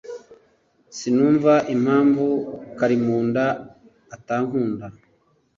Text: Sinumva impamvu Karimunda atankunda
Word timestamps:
Sinumva 0.97 1.53
impamvu 1.75 2.25
Karimunda 2.77 3.45
atankunda 4.15 4.85